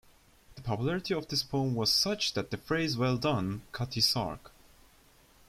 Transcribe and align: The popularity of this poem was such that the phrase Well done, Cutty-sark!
The 0.55 0.63
popularity 0.63 1.13
of 1.13 1.27
this 1.27 1.43
poem 1.43 1.75
was 1.75 1.91
such 1.93 2.33
that 2.33 2.49
the 2.49 2.57
phrase 2.57 2.97
Well 2.97 3.17
done, 3.17 3.61
Cutty-sark! 3.71 4.51